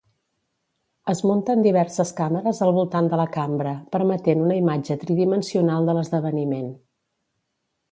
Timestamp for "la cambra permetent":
3.21-4.43